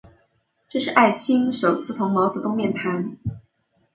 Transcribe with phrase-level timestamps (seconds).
[0.67, 3.19] 这是艾青首次同毛泽东面谈。